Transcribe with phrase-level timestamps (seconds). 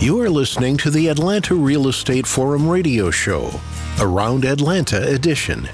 [0.00, 3.50] You are listening to the Atlanta Real Estate Forum radio show,
[4.00, 5.66] Around Atlanta edition.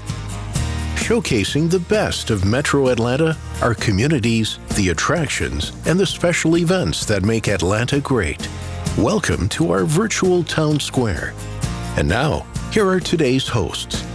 [0.95, 7.23] Showcasing the best of Metro Atlanta, our communities, the attractions, and the special events that
[7.23, 8.47] make Atlanta great.
[8.97, 11.33] Welcome to our virtual town square.
[11.97, 14.05] And now, here are today's hosts.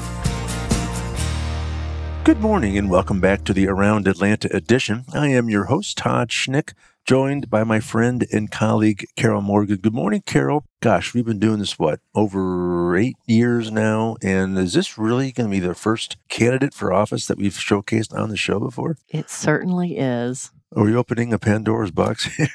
[2.24, 5.04] Good morning and welcome back to the Around Atlanta edition.
[5.12, 6.72] I am your host, Todd Schnick,
[7.06, 9.76] joined by my friend and colleague, Carol Morgan.
[9.76, 10.64] Good morning, Carol.
[10.80, 14.16] Gosh, we've been doing this, what, over eight years now?
[14.22, 18.12] And is this really going to be the first candidate for office that we've showcased
[18.12, 18.96] on the show before?
[19.08, 20.50] It certainly is.
[20.74, 22.48] Are we opening a Pandora's box here?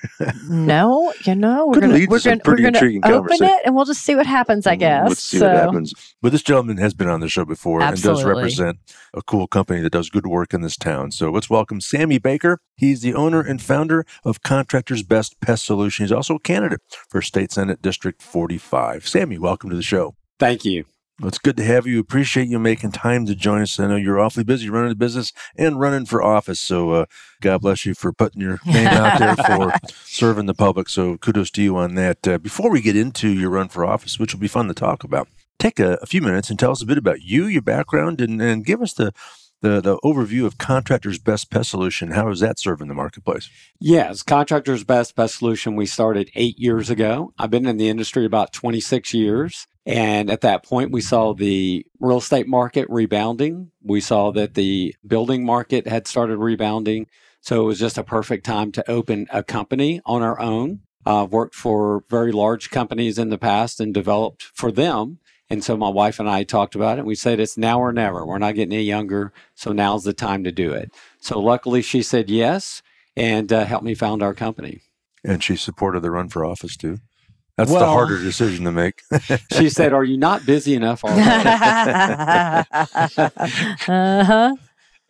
[0.50, 3.74] no, you know, we're going to we're gonna, pretty we're gonna intriguing open it and
[3.74, 5.10] we'll just see what happens, I mm, guess.
[5.10, 6.16] Let's see so, what happens.
[6.22, 8.80] But this gentleman has been on the show before and does represent
[9.14, 11.12] a cool company that does good work in this town.
[11.12, 12.60] So let's welcome Sammy Baker.
[12.76, 16.04] He's the owner and founder of Contractors Best Pest Solution.
[16.04, 19.08] He's also a candidate for State Senate District 45.
[19.08, 20.16] Sammy, welcome to the show.
[20.38, 20.84] Thank you.
[21.22, 22.00] Well, it's good to have you.
[22.00, 23.80] Appreciate you making time to join us.
[23.80, 26.60] I know you're awfully busy running the business and running for office.
[26.60, 27.06] So uh,
[27.42, 29.72] God bless you for putting your name out there for
[30.04, 30.90] serving the public.
[30.90, 32.28] So kudos to you on that.
[32.28, 35.04] Uh, before we get into your run for office, which will be fun to talk
[35.04, 35.28] about,
[35.60, 38.42] take a, a few minutes and tell us a bit about you, your background, and,
[38.42, 39.14] and give us the,
[39.62, 42.12] the the overview of Contractors Best Pest Solution.
[42.12, 43.48] How is that serving the marketplace?
[43.80, 45.76] Yes, Contractors Best Pest Solution.
[45.76, 47.32] We started eight years ago.
[47.38, 49.68] I've been in the industry about 26 years.
[49.86, 53.72] And at that point, we saw the real estate market rebounding.
[53.84, 57.08] We saw that the building market had started rebounding.
[57.42, 60.82] So it was just a perfect time to open a company on our own.
[61.06, 65.18] Uh, I've worked for very large companies in the past and developed for them.
[65.50, 67.00] And so my wife and I talked about it.
[67.00, 68.26] And we said it's now or never.
[68.26, 69.34] We're not getting any younger.
[69.56, 70.94] So now's the time to do it.
[71.20, 72.84] So luckily, she said yes
[73.18, 74.82] and uh, helped me found our company.
[75.24, 77.00] And she supported the run for office too.
[77.58, 79.02] That's the harder decision to make.
[79.54, 81.22] She said, Are you not busy enough already?
[83.88, 84.56] uh-huh.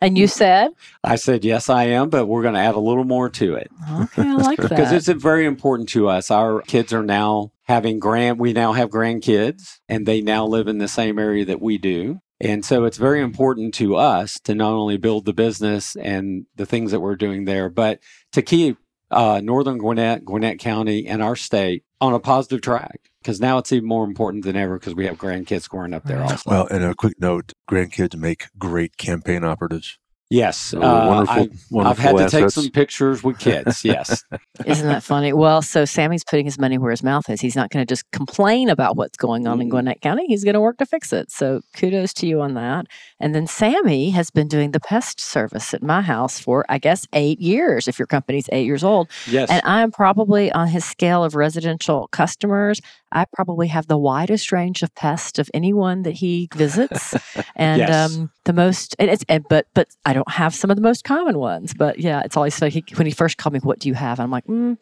[0.00, 0.70] And you said,
[1.04, 3.70] I said, Yes, I am, but we're going to add a little more to it
[4.00, 4.68] okay, I like that.
[4.68, 4.96] because that.
[4.96, 6.30] it's very important to us.
[6.30, 10.78] Our kids are now having grand, we now have grandkids, and they now live in
[10.78, 12.20] the same area that we do.
[12.40, 16.66] And so it's very important to us to not only build the business and the
[16.66, 18.00] things that we're doing there, but
[18.32, 18.78] to keep
[19.12, 23.08] uh, Northern Gwinnett, Gwinnett County, and our state on a positive track.
[23.22, 26.20] Because now it's even more important than ever because we have grandkids growing up there
[26.20, 26.50] also.
[26.50, 29.96] Well, and a quick note: grandkids make great campaign operatives.
[30.32, 33.84] Yes, uh, wonderful, I, I've wonderful had to take some pictures with kids.
[33.92, 34.24] Yes,
[34.64, 35.32] Isn't that funny?
[35.32, 37.40] Well, so Sammy's putting his money where his mouth is.
[37.40, 39.70] He's not going to just complain about what's going on in Mhm.
[39.70, 40.24] Gwinnett County.
[40.26, 41.30] He's going to work to fix it.
[41.30, 42.86] So kudos to you on that.
[43.20, 47.06] And then Sammy has been doing the pest service at my house for, I guess,
[47.12, 49.08] eight years, if your company's eight years old.
[49.28, 49.50] yes.
[49.50, 52.80] And I am probably on his scale of residential customers.
[53.12, 57.14] I probably have the widest range of pests of anyone that he visits,
[57.56, 58.16] and Yes.
[58.16, 58.96] um, the most.
[58.98, 61.74] And it's and, but but I don't have some of the most common ones.
[61.74, 63.60] But yeah, it's always funny he, when he first called me.
[63.60, 64.18] What do you have?
[64.20, 64.46] I'm like.
[64.46, 64.78] Mm,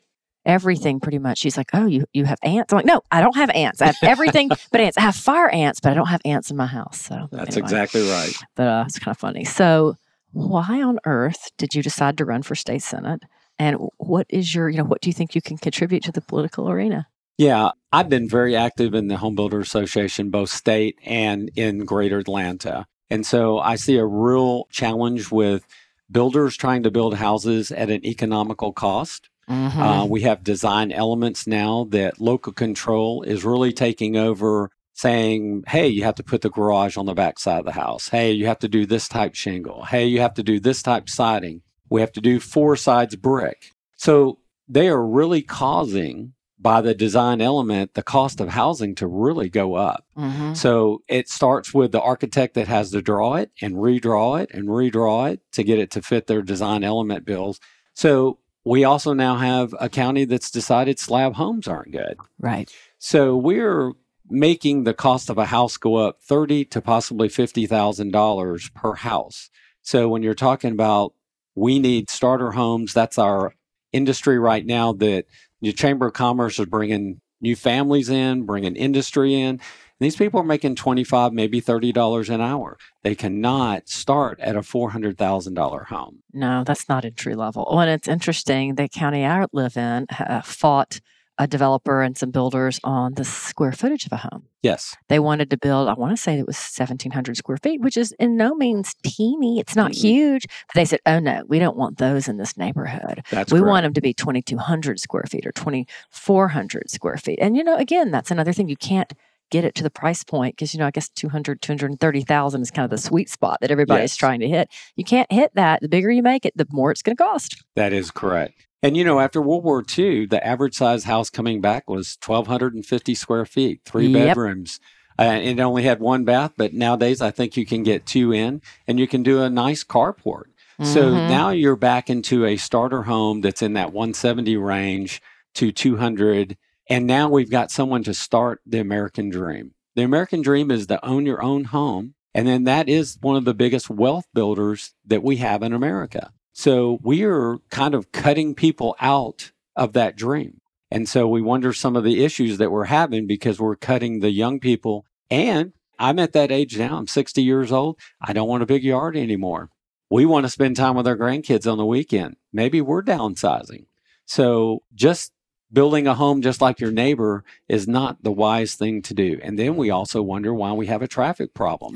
[0.47, 1.37] Everything pretty much.
[1.37, 2.73] She's like, Oh, you, you have ants?
[2.73, 3.83] I'm like, No, I don't have ants.
[3.83, 4.97] I have everything but ants.
[4.97, 6.99] I have fire ants, but I don't have ants in my house.
[6.99, 7.67] So That's anyway.
[7.67, 8.33] exactly right.
[8.57, 9.45] But uh, it's kind of funny.
[9.45, 9.97] So,
[10.33, 13.23] why on earth did you decide to run for state senate?
[13.59, 16.23] And what is your, you know, what do you think you can contribute to the
[16.23, 17.07] political arena?
[17.41, 22.19] Yeah, I've been very active in the Home Builder Association, both state and in Greater
[22.19, 22.87] Atlanta.
[23.09, 25.67] And so I see a real challenge with
[26.11, 29.31] builders trying to build houses at an economical cost.
[29.49, 29.81] Mm-hmm.
[29.81, 35.89] Uh, we have design elements now that local control is really taking over, saying, hey,
[35.89, 38.11] you have to put the garage on the back side of the house.
[38.11, 39.85] Hey, you have to do this type shingle.
[39.85, 41.63] Hey, you have to do this type siding.
[41.89, 43.73] We have to do four sides brick.
[43.97, 49.49] So they are really causing, by the design element, the cost of housing to really
[49.49, 50.05] go up.
[50.17, 50.53] mm-hmm.
[50.53, 54.69] So it starts with the architect that has to draw it and redraw it and
[54.69, 57.61] redraw it to get it to fit their design element bills.
[57.95, 62.19] So we also now have a county that's decided slab homes aren't good.
[62.39, 62.71] Right.
[62.99, 63.93] So we're
[64.29, 68.95] making the cost of a house go up thirty to possibly fifty thousand dollars per
[68.95, 69.49] house.
[69.83, 71.15] So when you're talking about
[71.55, 73.55] we need starter homes, that's our
[73.93, 74.93] industry right now.
[74.93, 75.25] That
[75.61, 79.49] the Chamber of Commerce is bringing new families in, bringing industry in.
[79.51, 82.79] And these people are making twenty five, maybe thirty dollars an hour.
[83.03, 86.23] They cannot start at a four hundred thousand dollar home.
[86.33, 87.67] No, that's not entry level.
[87.69, 88.77] Oh, and it's interesting.
[88.77, 91.01] The county I live in uh, fought
[91.41, 94.45] a developer and some builders on the square footage of a home.
[94.63, 94.95] Yes.
[95.09, 98.13] They wanted to build, I want to say it was 1,700 square feet, which is
[98.21, 99.59] in no means teeny.
[99.59, 100.01] It's not Mhm.
[100.03, 100.47] huge.
[100.69, 103.23] But they said, oh no, we don't want those in this neighborhood.
[103.31, 103.69] That's we correct.
[103.71, 107.39] want them to be 2,200 square feet or 2,400 square feet.
[107.41, 108.69] And, you know, again, that's another thing.
[108.69, 109.13] You can't
[109.51, 112.85] get it to the price point because, you know, I guess 200, 230,000 is kind
[112.85, 114.17] of the sweet spot that everybody's Yes.
[114.17, 114.69] trying to hit.
[114.95, 115.81] You can't hit that.
[115.81, 117.65] The bigger you make it, the more it's going to cost.
[117.77, 118.67] That is correct.
[118.83, 123.15] And you know, after World War II, the average size house coming back was 1,250
[123.15, 124.13] square feet, three Yep.
[124.29, 124.81] bedrooms.
[125.19, 128.33] Uh, and it only had one bath, but nowadays I think you can get two
[128.33, 130.45] in and you can do a nice carport.
[130.83, 131.29] So Mhm.
[131.29, 135.21] now you're back into a starter home that's in that 170 range
[135.57, 136.57] to 200.
[136.89, 139.73] And now we've got someone to start the American dream.
[139.95, 142.15] The American dream is to own your own home.
[142.35, 146.33] And then that is one of the biggest wealth builders that we have in America.
[146.61, 150.61] So we are kind of cutting people out of that dream.
[150.91, 154.31] And so we wonder some of the issues that we're having because we're cutting the
[154.31, 155.07] young people.
[155.31, 156.99] And I'm at that age now.
[156.99, 157.99] I'm 60 years old.
[158.21, 159.71] I don't want a big yard anymore.
[160.11, 162.37] We want to spend time with our grandkids on the weekend.
[162.53, 163.87] Maybe we're downsizing.
[164.27, 165.33] So just
[165.73, 169.39] building a home just like your neighbor is not the wise thing to do.
[169.43, 171.93] And then we also wonder why we have a traffic problem.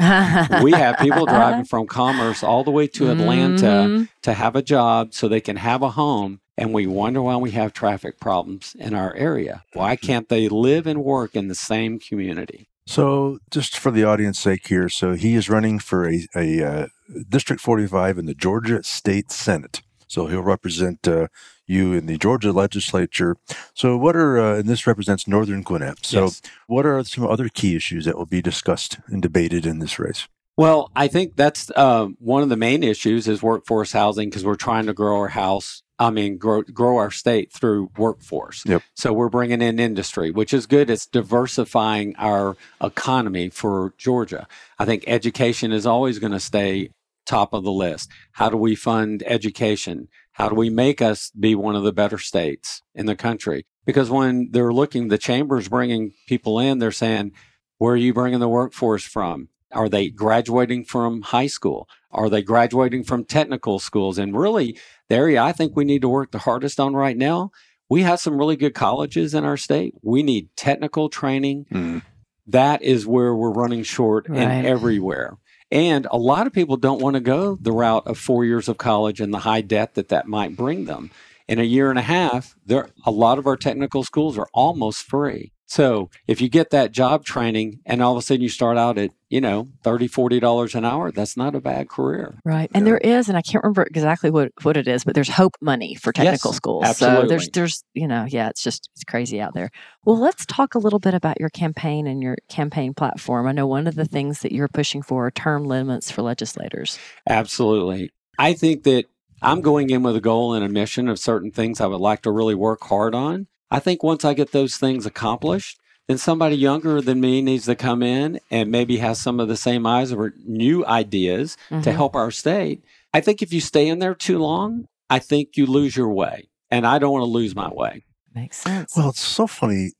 [0.62, 4.09] we have people driving from Commerce all the way to Atlanta Mhm.
[4.23, 6.41] to have a job so they can have a home.
[6.56, 9.65] And we wonder why we have traffic problems in our area.
[9.73, 12.69] Why can't they live and work in the same community?
[12.87, 16.87] So, just for the audience sake here, so he is running for a, a uh,
[17.29, 19.81] District 45 in the Georgia State Senate.
[20.06, 21.26] So he'll represent uh,
[21.66, 23.37] you in the Georgia legislature.
[23.75, 26.05] So, what are, uh, and this represents Northern Gwinnett.
[26.05, 26.43] So, Yes.
[26.66, 30.28] what are some other key issues that will be discussed and debated in this race?
[30.56, 34.55] Well, I think that's uh, one of the main issues is workforce housing because we're
[34.55, 35.82] trying to grow our house.
[35.99, 38.62] I mean, grow grow our state through workforce.
[38.66, 38.82] Yep.
[38.94, 40.90] So we're bringing in industry, which is good.
[40.90, 44.46] It's diversifying our economy for Georgia.
[44.78, 46.90] I think education is always going to stay
[47.26, 48.11] top of the list.
[48.32, 50.09] How do we fund education?
[50.32, 53.67] How do we make us be one of the better states in the country?
[53.87, 57.32] Because when they're looking, the chamber's bringing people in, they're saying,
[57.79, 59.49] where are you bringing the workforce from?
[59.73, 61.88] Are they graduating from high school?
[62.11, 64.19] Are they graduating from technical schools?
[64.19, 64.79] And really,
[65.09, 67.50] the area I think we need to work the hardest on right now,
[67.91, 69.94] we have some really good colleges in our state.
[70.03, 71.67] We need technical training.
[71.73, 72.03] Mm.
[72.47, 74.38] That is where we're running short Right.
[74.41, 75.37] and everywhere.
[75.70, 78.78] And a lot of people don't want to go the route of four years of
[78.78, 81.11] college and the high debt that that might bring them.
[81.49, 85.02] In a year and a half, there a lot of our technical schools are almost
[85.02, 85.52] free.
[85.75, 88.97] So if you get that job training and all of a sudden you start out
[88.97, 92.38] at, you know, $30, $40 an hour, that's not a bad career.
[92.44, 92.71] Right.
[92.73, 92.93] And Yeah.
[92.93, 95.97] there is, and I can't remember exactly what, what it is, but there's hope money
[95.97, 96.97] for technical Yes, schools.
[96.97, 99.71] So there's there's you know, yeah, it's just it's crazy out there.
[100.05, 103.49] Well, let's talk a little bit about your campaign and your campaign platform.
[103.49, 107.00] I know one of the things that you're pushing for are term limits for legislators.
[107.29, 108.11] Absolutely.
[108.38, 109.06] I think that
[109.43, 112.23] I'm going in with a goal and a mission of certain things I would like
[112.23, 113.49] to really work hard on.
[113.75, 117.75] I think once I get those things accomplished, then somebody younger than me needs to
[117.75, 121.94] come in and maybe has some of the same eyes or new ideas to Mhm.
[121.94, 122.85] help our state.
[123.12, 126.49] I think if you stay in there too long, I think you lose your way.
[126.71, 128.05] And I don't want to lose my way.
[128.32, 128.97] Makes sense.
[128.97, 129.93] Well, it's so funny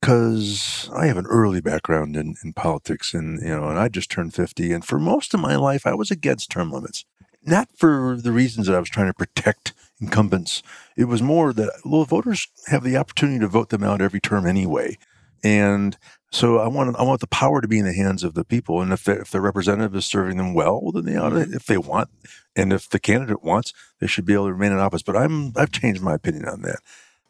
[0.00, 4.10] because I have an early background in, in politics and, you know, and I just
[4.10, 4.72] turned 50.
[4.72, 7.04] And for most of my life, I was against term limits.
[7.44, 10.62] Not for the reasons that I was trying to protect incumbents.
[10.96, 14.46] It was more that, well, voters have the opportunity to vote them out every term
[14.46, 14.98] anyway.
[15.42, 15.96] And
[16.32, 18.82] so I want I want the power to be in the hands of the people.
[18.82, 21.36] And if the, if the representative is serving them well, well, then they ought to,
[21.36, 21.54] mm-hmm.
[21.54, 22.08] if they want,
[22.54, 25.02] and if the candidate wants, they should be able to remain in office.
[25.02, 26.80] But I'm I've changed my opinion on that.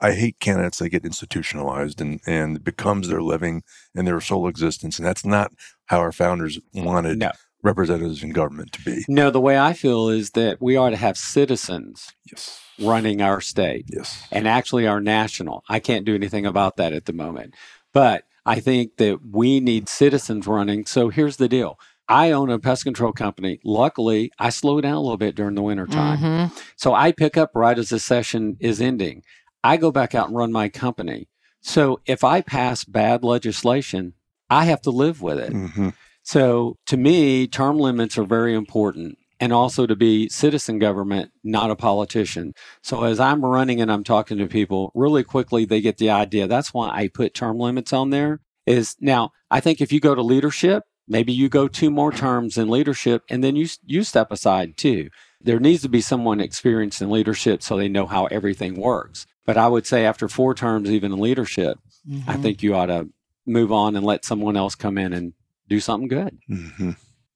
[0.01, 3.63] I hate candidates that get institutionalized and and it becomes their living
[3.95, 5.53] and their sole existence, and that's not
[5.87, 7.31] how our founders wanted No.
[7.63, 9.05] representatives in government to be.
[9.09, 12.61] No, the way I feel is that we ought to have citizens Yes.
[12.79, 13.87] running our state.
[13.89, 14.23] Yes.
[14.31, 15.63] and actually our national.
[15.69, 17.55] I can't do anything about that at the moment.
[17.93, 20.85] But I think that we need citizens running.
[20.87, 21.79] So here's the deal.
[22.09, 23.59] I own a pest control company.
[23.65, 26.19] Luckily, I slow down a little bit during the winter time.
[26.19, 26.63] Mhm.
[26.77, 29.23] So I pick up right as the session is ending.
[29.67, 31.29] I go back out and run my company.
[31.61, 34.15] So if I pass bad legislation,
[34.49, 35.53] I have to live with it.
[35.53, 35.89] hmm
[36.23, 39.19] So to me, term limits are very important.
[39.39, 42.55] And also to be citizen government, not a politician.
[42.83, 46.47] So as I'm running and I'm talking to people, really quickly they get the idea.
[46.47, 48.41] That's why I put term limits on there.
[48.67, 52.57] Is now I think if you go to leadership, maybe you go two more terms
[52.57, 55.09] in leadership, and then you you step aside too.
[55.41, 59.27] There needs to be someone experienced in leadership so they know how everything works.
[59.47, 61.79] But I would say after four terms, even in leadership,
[62.27, 62.43] I Mhm.
[62.43, 63.09] think you ought to
[63.47, 65.33] move on and let someone else come in and
[65.69, 66.37] do something good.
[66.49, 66.91] hmm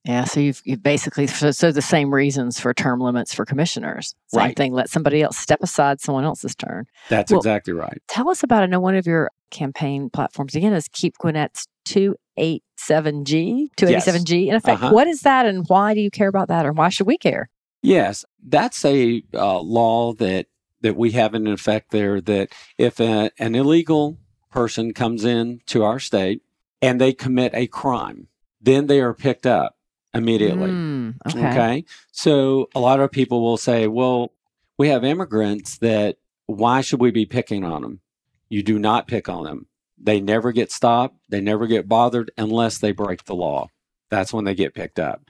[0.04, 4.14] Yeah, so you've, you've basically so, so the same reasons for term limits for commissioners.
[4.28, 4.56] Same Right.
[4.56, 4.72] thing.
[4.72, 6.86] Let somebody else step aside someone else's turn.
[7.10, 8.00] That's Well- exactly right.
[8.08, 8.62] Tell us about.
[8.62, 13.70] I know one of your campaign platforms again is Keep Gwinnett's two eight seven G
[13.76, 14.48] two eighty seven G.
[14.48, 14.94] In effect, Uh-huh.
[14.94, 17.50] what is that, and why do you care about that, or why should we care?
[17.82, 20.46] Yes, that's a uh, law that
[20.80, 22.20] that we have an effect there.
[22.20, 24.18] That if a, an illegal
[24.50, 26.42] person comes in to our state
[26.82, 28.28] and they commit a crime,
[28.60, 29.76] then they are picked up
[30.12, 30.70] immediately.
[30.70, 31.48] Mm, okay.
[31.48, 31.84] Okay.
[32.12, 34.32] So a lot of people will say, well,
[34.78, 38.00] we have immigrants that why should we be picking on them?
[38.48, 39.66] You do not pick on them.
[39.96, 41.18] They never get stopped.
[41.28, 43.68] They never get bothered unless they break the law.
[44.08, 45.22] That's when they get picked up.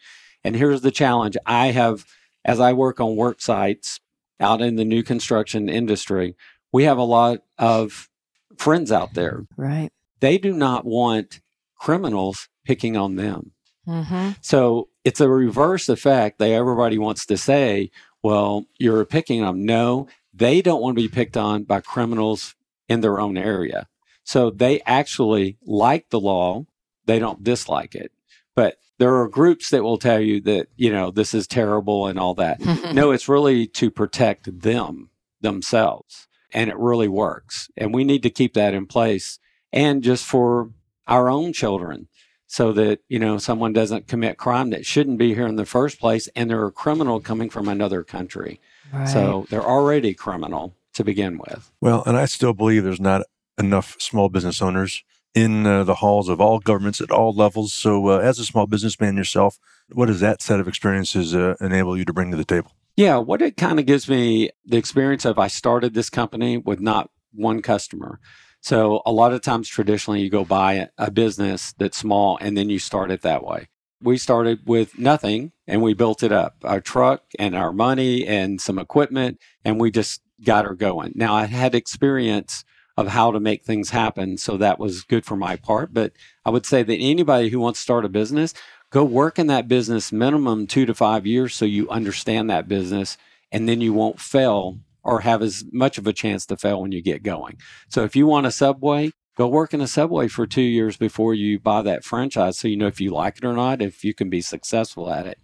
[0.43, 2.07] And here's the challenge I have,
[2.45, 4.01] as I work on work sites
[4.41, 6.37] out in the new construction industry,
[6.73, 8.09] we have a lot of
[8.57, 9.47] friends out there.
[9.57, 9.91] Right.
[10.21, 11.41] They do not want
[11.77, 13.53] criminals picking on them.
[13.87, 14.33] Mm-hmm.
[14.41, 16.39] So it's a reverse effect.
[16.39, 17.91] They everybody wants to say,
[18.23, 22.55] "Well, you're picking on them." No, they don't want to be picked on by criminals
[22.89, 23.89] in their own area.
[24.25, 26.67] So they actually like the law.
[27.07, 28.13] They don't dislike it.
[28.55, 32.19] But there are groups that will tell you that you know this is terrible and
[32.19, 32.61] all that.
[32.95, 37.69] no, it's really to protect them themselves, and it really works.
[37.77, 39.39] And we need to keep that in place,
[39.73, 40.71] and just for
[41.09, 42.07] our own children
[42.47, 45.99] so that you know someone doesn't commit crime that shouldn't be here in the first
[45.99, 48.61] place and they're a criminal coming from another country
[48.93, 49.09] Right.
[49.09, 53.23] so they're already criminal to begin with Well, and I still believe there's not
[53.59, 55.03] enough small business owners
[55.35, 57.73] in uh, the halls of all governments at all levels.
[57.73, 59.59] So, uh, as a small businessman yourself,
[59.93, 62.73] what does that set of experiences uh, enable you to bring to the table?
[63.01, 66.81] yeah what it kind of gives me the experience of i started this company with
[66.81, 68.21] not one customer
[68.61, 72.57] so a lot of times traditionally you go buy a, a business that's small and
[72.57, 73.69] then you start it that way
[74.03, 78.61] we started with nothing and we built it up our truck and our money and
[78.61, 82.65] some equipment and we just got her going now i had experience
[83.01, 84.37] of how to make things happen.
[84.37, 85.95] So that was good for my part.
[85.95, 86.13] But
[86.45, 88.53] i would say that anybody who wants to start a business
[88.91, 93.17] go work in that business minimum two to five years so you understand that business
[93.53, 96.93] and then you won't fail or have as much of a chance to fail when
[96.93, 97.57] you get going.
[97.89, 101.33] So if you want a subway go work in a subway for two years before
[101.33, 104.13] you buy that franchise so you know if you like it or not if you
[104.13, 105.39] can be successful at it.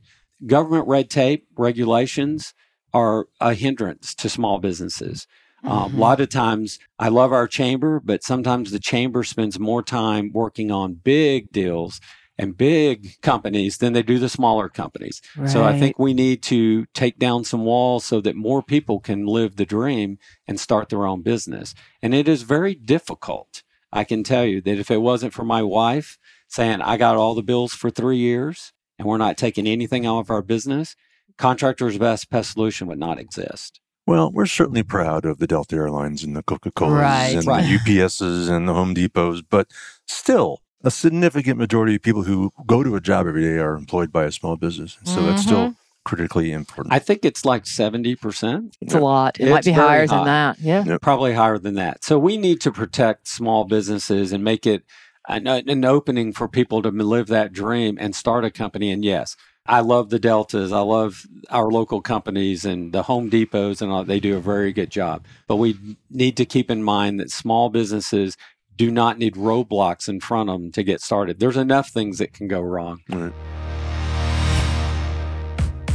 [0.44, 2.52] Government red tape regulations
[2.92, 5.26] are a hindrance to small businesses
[5.66, 5.96] um, Mhm.
[5.96, 10.30] a lot of times I love our chamber, but sometimes the chamber spends more time
[10.32, 12.00] working on big deals
[12.38, 15.22] and big companies than they do the smaller companies.
[15.46, 19.24] So I think we need to take down some walls so that more people can
[19.26, 21.74] live the dream and start their own business.
[22.02, 23.62] And it is very difficult.
[23.90, 26.18] I can tell you that if it wasn't for my wife
[26.48, 30.18] saying, I got all the bills for three years and we're not taking anything out
[30.18, 30.94] of our business,
[31.38, 33.80] Contractor's Best Pest Solution would not exist.
[34.06, 37.34] Well, we're certainly proud of the Delta Airlines and the Coca Colas Right.
[37.34, 37.62] and Right.
[37.84, 39.68] the UPSs and the Home Depots, but
[40.06, 44.12] still, a significant majority of people who go to a job every day are employed
[44.12, 44.98] by a small business.
[45.04, 45.72] So that's still mm-hmm.
[46.04, 46.94] critically important.
[46.94, 48.74] I think it's like 70%.
[48.80, 49.40] It's a lot.
[49.40, 50.16] It might be higher high.
[50.16, 50.58] than that.
[50.60, 50.98] Yeah.
[51.02, 52.04] probably higher than that.
[52.04, 54.84] So we need to protect small businesses and make it
[55.28, 58.92] an, an opening for people to live that dream and start a company.
[58.92, 59.36] And yes,
[59.68, 60.72] I love the Deltas.
[60.72, 64.72] I love our local companies and the Home Depots, and all, they do a very
[64.72, 65.24] good job.
[65.46, 65.76] But we
[66.10, 68.36] need to keep in mind that small businesses
[68.76, 71.40] do not need roadblocks in front of them to get started.
[71.40, 73.00] There's enough things that can go wrong.
[73.08, 73.32] Right.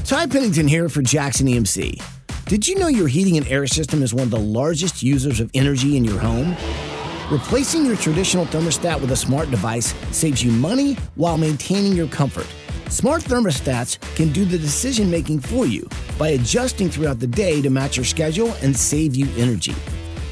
[0.03, 2.01] Ty Pennington here for Jackson EMC.
[2.45, 5.49] Did you know your heating and air system is one of the largest users of
[5.53, 6.57] energy in your home?
[7.31, 12.47] Replacing your traditional thermostat with a smart device saves you money while maintaining your comfort.
[12.91, 15.87] Smart thermostats can do the decision making for you
[16.19, 19.73] by adjusting throughout the day to match your schedule and save you energy.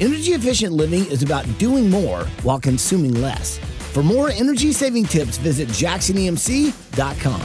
[0.02, 3.60] Energy efficient living is about doing more while consuming less.
[3.94, 7.42] For more energy saving tips, visit jacksonemc.com.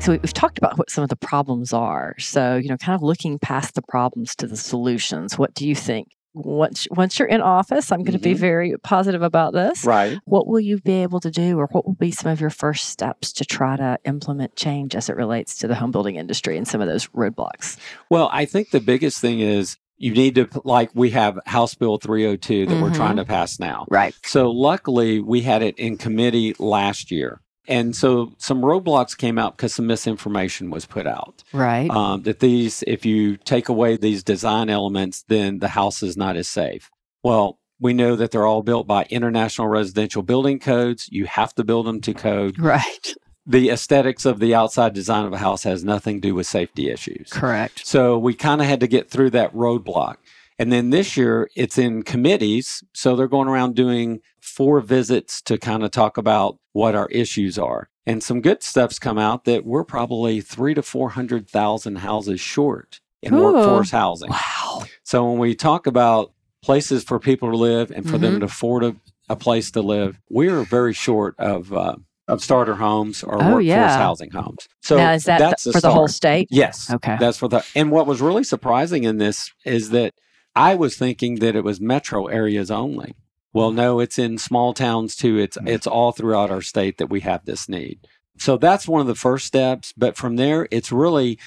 [0.00, 2.16] So we- we've talked about what some of the problems are.
[2.18, 5.38] So, you know, kind of looking past the problems to the solutions.
[5.38, 6.15] What do you think?
[6.36, 8.38] Once once you're in office, I'm going to be Mhm.
[8.38, 9.84] very positive about this.
[9.86, 10.18] Right.
[10.26, 12.84] What will you be able to do, or what will be some of your first
[12.90, 16.68] steps to try to implement change as it relates to the home building industry and
[16.68, 17.78] some of those roadblocks?
[18.10, 21.96] Well, I think the biggest thing is you need to, like, we have House Bill
[21.96, 22.96] 302 that we're Mhm.
[22.96, 23.86] trying to pass now.
[23.90, 24.14] Right.
[24.26, 27.40] So, luckily, we had it in committee last year.
[27.68, 31.42] And so some roadblocks came out because some misinformation was put out.
[31.52, 31.90] Right.
[31.90, 36.36] Um, that these, if you take away these design elements, then the house is not
[36.36, 36.90] as safe.
[37.22, 41.08] Well, we know that they're all built by international residential building codes.
[41.10, 42.58] You have to build them to code.
[42.58, 43.14] right.
[43.48, 46.90] The aesthetics of the outside design of a house has nothing to do with safety
[46.90, 47.30] issues.
[47.30, 47.86] Correct.
[47.86, 50.16] So we kind of had to get through that roadblock.
[50.58, 52.82] And then this year it's in committees.
[52.92, 57.58] So they're going around doing four visits to kind of talk about what our issues
[57.58, 57.88] are.
[58.06, 63.34] And some good stuff's come out that we're probably three to 400,000 houses short in
[63.34, 63.42] Ooh.
[63.42, 64.30] workforce housing.
[64.30, 64.84] Wow.
[65.02, 68.22] So when we talk about places for people to live and for Mm-hmm.
[68.22, 68.96] them to afford a,
[69.28, 71.96] a place to live, we're very short of, uh,
[72.28, 73.96] of starter homes or Oh, workforce yeah.
[73.98, 74.68] housing homes.
[74.82, 76.48] So now, is that that's th- for the whole state?
[76.50, 76.90] Yes.
[76.90, 77.16] Okay.
[77.18, 80.14] That's for the and what was really surprising in this is that
[80.56, 83.14] I was thinking that it was metro areas only.
[83.56, 85.38] Well, no, it's in small towns too.
[85.38, 85.66] It's Mm.
[85.66, 88.00] it's all throughout our state that we have this need.
[88.36, 91.38] So that's one of the first steps, but from there it's really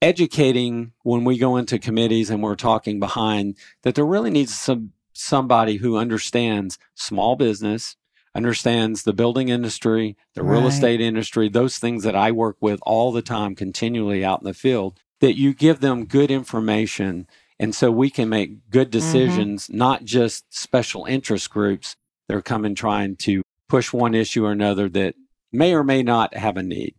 [0.00, 4.92] educating when we go into committees and we're talking behind that there really needs some
[5.12, 7.94] somebody who understands small business,
[8.34, 10.72] understands the building industry, the real Right.
[10.72, 14.54] estate industry, those things that I work with all the time continually out in the
[14.54, 17.26] field, that you give them good information
[17.60, 18.98] and so we can make good mm-hmm.
[18.98, 21.94] decisions, not just special interest groups
[22.26, 25.14] that are coming trying to push one issue or another that
[25.52, 26.94] may or may not have a need.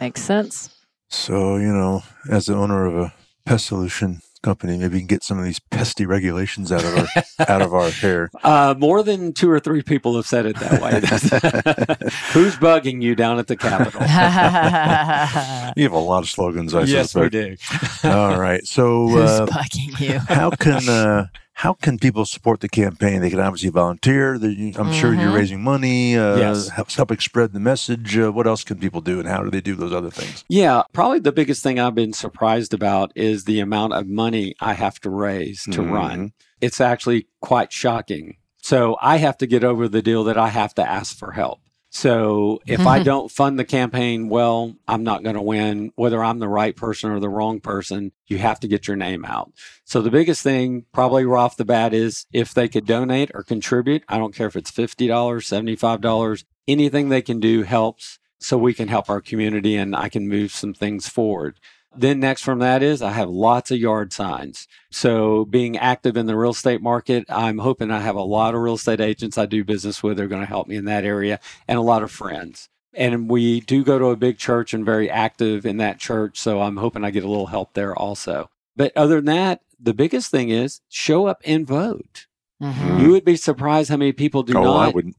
[0.00, 0.74] Makes sense.
[1.08, 3.14] So, you know, as the owner of a
[3.46, 7.06] pest solution company, maybe we can get some of these pesty regulations out of our
[7.48, 8.30] out of our hair.
[8.42, 10.92] Uh, more than two or three people have said it that way.
[12.32, 14.00] Who's bugging you down at the Capitol?
[15.76, 17.56] You have a lot of slogans, I yes, we do.
[18.02, 18.66] All right.
[18.66, 20.18] So, Who's uh, bugging you?
[20.18, 21.26] how can uh,
[21.60, 23.20] how can people support the campaign?
[23.20, 24.34] They can obviously volunteer.
[24.34, 25.34] I'm sure you're Mhm.
[25.34, 26.16] raising money.
[26.16, 26.70] Uh, Yes.
[26.70, 28.16] helping spread the message.
[28.16, 30.42] Uh, what else can people do, and how do they do those other things?
[30.48, 34.72] Yeah, probably the biggest thing I've been surprised about is the amount of money I
[34.72, 35.90] have to raise to Mhm.
[35.92, 36.32] run.
[36.62, 38.36] It's actually quite shocking.
[38.62, 41.60] So I have to get over the deal that I have to ask for help.
[41.92, 43.04] So if I mm-hmm.
[43.04, 45.92] don't fund the campaign well, I'm not going to win.
[45.96, 49.24] Whether I'm the right person or the wrong person, you have to get your name
[49.24, 49.52] out.
[49.84, 53.42] So the biggest thing, probably right off the bat, is if they could donate or
[53.42, 54.04] contribute.
[54.08, 58.86] I don't care if it's $50, $75, anything they can do helps so we can
[58.86, 61.58] help our community and I can move some things forward.
[61.96, 64.68] Then next from that is I have lots of yard signs.
[64.90, 68.60] So being active in the real estate market, I'm hoping I have a lot of
[68.60, 70.16] real estate agents I do business with.
[70.16, 72.68] They're going to help me in that area and a lot of friends.
[72.94, 76.38] And we do go to a big church and very active in that church.
[76.38, 78.50] So I'm hoping I get a little help there also.
[78.76, 82.26] But other than that, the biggest thing is show up and vote.
[82.62, 83.00] Mhm.
[83.00, 85.16] You would be surprised how many people do oh, not I wouldn't.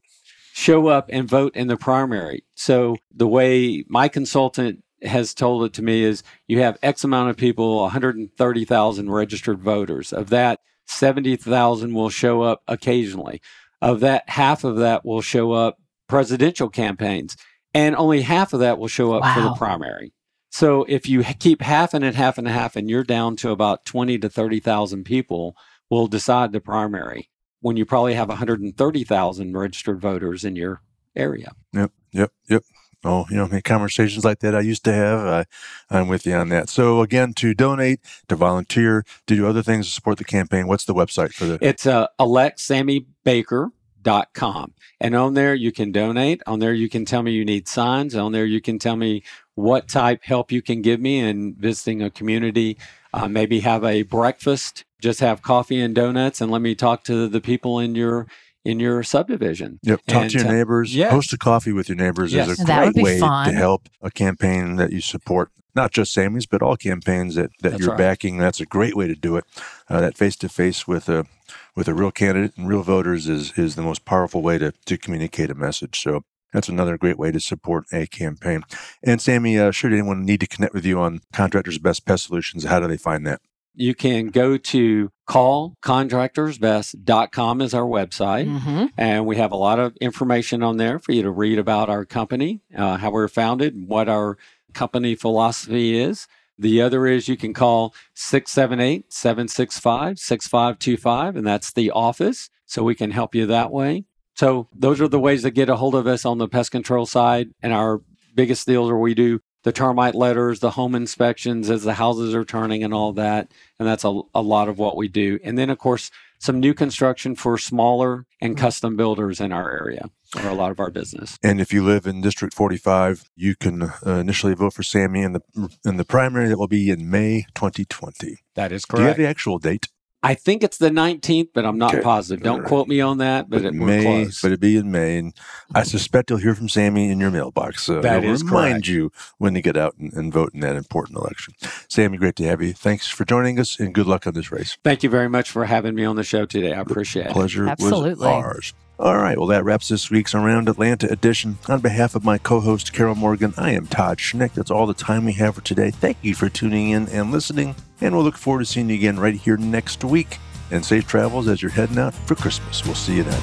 [0.52, 2.44] show up and vote in the primary.
[2.54, 7.30] So the way my consultant has told it to me is you have X amount
[7.30, 10.12] of people, 130,000 registered voters.
[10.12, 13.40] Of that, 70,000 will show up occasionally.
[13.80, 17.36] Of that, half of that will show up presidential campaigns,
[17.74, 20.12] and only half of that will show up for the primary.
[20.50, 24.18] So if you keep half and half and half, and you're down to about 20
[24.18, 25.56] to 30,000 people
[25.88, 30.82] will decide the primary when you probably have 130,000 registered voters in your
[31.16, 31.52] area.
[31.72, 32.62] Yep, yep, yep.
[33.04, 35.20] Oh, you know, conversations like that I used to have.
[35.20, 35.44] I,
[35.90, 36.68] I'm with you on that.
[36.68, 40.84] So again, to donate, to volunteer, to do other things to support the campaign, what's
[40.84, 41.58] the website for the?
[41.60, 44.74] It's uh, electsammybaker.com.
[45.00, 46.42] And on there, you can donate.
[46.46, 48.14] On there, you can tell me you need signs.
[48.14, 49.24] On there, you can tell me
[49.56, 52.78] what type help you can give me in visiting a community.
[53.12, 57.28] Uh, maybe have a breakfast, just have coffee and donuts, and let me talk to
[57.28, 58.26] the people in your
[58.64, 59.78] in your subdivision.
[59.82, 60.00] Yep.
[60.06, 60.94] Talk And, to your uh, neighbors.
[60.94, 61.10] yes.
[61.10, 62.48] Host a coffee with your neighbors Yes.
[62.48, 63.48] is a That great way fun.
[63.48, 65.50] to help a campaign that you support.
[65.74, 67.98] Not just Sammy's, but all campaigns that, that That's you're right.
[67.98, 68.36] backing.
[68.36, 69.44] That's a great way to do it.
[69.88, 71.26] Uh, that face to face with a
[71.74, 74.98] with a real candidate and real voters is is the most powerful way to to
[74.98, 75.98] communicate a message.
[76.02, 78.62] So that's another great way to support a campaign.
[79.02, 82.64] And Sammy, uh, should anyone need to connect with you on Contractors Best Pest Solutions,
[82.64, 83.40] how do they find that?
[83.74, 88.46] You can go to callcontractorsbest.com is our website.
[88.46, 88.90] Mhm.
[88.98, 92.04] And we have a lot of information on there for you to read about our
[92.04, 94.36] company, uh, how we're founded, and what our
[94.74, 96.26] company philosophy is.
[96.58, 102.50] The other is you can call 678 765 6525, and that's the office.
[102.66, 104.04] So we can help you that way.
[104.34, 107.04] So those are the ways to get a hold of us on the pest control
[107.04, 107.50] side.
[107.62, 108.00] And our
[108.34, 112.44] biggest deals are we do the termite letters, the home inspections as the houses are
[112.44, 113.50] turning and all that.
[113.78, 115.38] And that's a, a lot of what we do.
[115.44, 120.10] And then, of course, some new construction for smaller and custom builders in our area.
[120.30, 121.38] for a lot of our business.
[121.42, 125.34] And if you live in District 45, you can uh, initially vote for Sammy in
[125.34, 125.42] the
[125.84, 128.38] in the primary that will be in May 2020.
[128.54, 128.96] That is correct.
[128.96, 129.88] Do you have the actual date?
[130.24, 132.02] I think it's the 19th, but I'm not Okay.
[132.02, 132.44] positive.
[132.44, 132.68] Don't All right.
[132.68, 134.40] quote me on that, but it, May, close.
[134.40, 135.34] but it'd be in May, and
[135.74, 137.82] I suspect you'll hear from Sammy in your mailbox.
[137.82, 138.86] So That he'll is remind correct.
[138.88, 141.54] you when to get out and, and vote in that important election.
[141.88, 142.72] Sammy, great to have you.
[142.72, 144.78] Thanks for joining us, and good luck on this race.
[144.84, 146.72] Thank you very much for having me on the show today.
[146.72, 147.32] I appreciate it.
[147.32, 148.10] Pleasure Absolutely.
[148.26, 148.74] was ours.
[149.02, 151.58] All right, well, that wraps this week's Around Atlanta edition.
[151.68, 154.52] On behalf of my co host, Carol Morgan, I am Todd Schnick.
[154.52, 155.90] That's all the time we have for today.
[155.90, 159.18] Thank you for tuning in and listening, and we'll look forward to seeing you again
[159.18, 160.38] right here next week.
[160.70, 162.84] And safe travels as you're heading out for Christmas.
[162.84, 163.42] We'll see you then.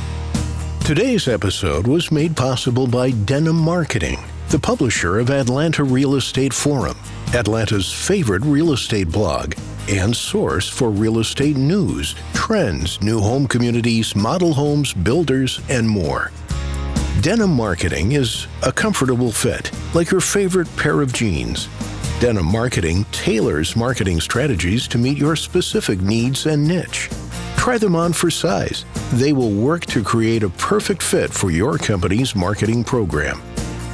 [0.80, 4.20] Today's episode was made possible by Denim Marketing,
[4.52, 6.98] the publisher of Atlanta Real Estate Forum,
[7.34, 9.56] Atlanta's favorite real estate blog
[9.90, 16.32] and source for real estate news, trends, new home communities, model homes, builders, and more.
[17.22, 21.68] Denim Marketing is a comfortable fit, like your favorite pair of jeans.
[22.20, 27.10] Denim Marketing tailors marketing strategies to meet your specific needs and niche.
[27.58, 28.86] Try them on for size.
[29.14, 33.42] They will work to create a perfect fit for your company's marketing program.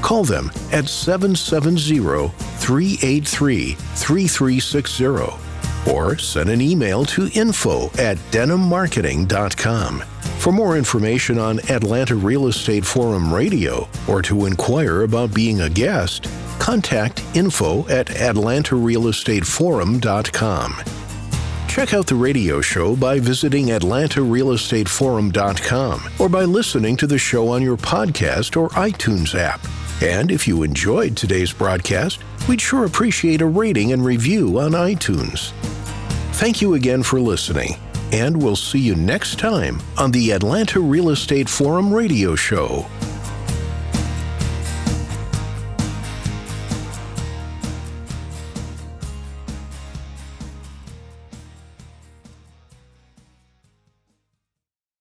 [0.01, 5.44] Call them at 770 383 3360
[5.89, 10.04] or send an email to info at denimmarketing.com.
[10.39, 15.69] For more information on Atlanta Real Estate Forum Radio or to inquire about being a
[15.69, 16.28] guest,
[16.60, 20.76] contact info at atlantarealestateforum.com.
[21.67, 27.62] Check out the radio show by visiting atlantarealestateforum.com or by listening to the show on
[27.62, 29.60] your podcast or iTunes app.
[30.02, 35.52] And if you enjoyed today's broadcast, we'd sure appreciate a rating and review on iTunes.
[36.36, 37.78] Thank you again for listening,
[38.12, 42.86] and we'll see you next time on the Atlanta Real Estate Forum radio show.